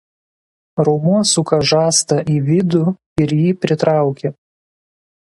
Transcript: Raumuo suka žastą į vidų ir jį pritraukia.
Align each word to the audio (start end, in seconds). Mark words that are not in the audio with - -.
Raumuo 0.87 1.19
suka 1.33 1.59
žastą 1.73 2.19
į 2.37 2.39
vidų 2.49 2.83
ir 3.25 3.37
jį 3.41 3.55
pritraukia. 3.67 4.37